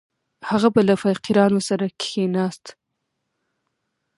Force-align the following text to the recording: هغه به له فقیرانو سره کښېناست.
هغه 0.49 0.67
به 0.75 0.81
له 0.87 0.95
فقیرانو 1.03 1.59
سره 1.69 1.85
کښېناست. 2.01 2.65